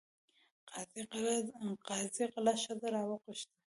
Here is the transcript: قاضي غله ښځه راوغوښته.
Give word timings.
قاضي 1.85 2.19
غله 2.35 2.53
ښځه 2.63 2.87
راوغوښته. 2.95 3.55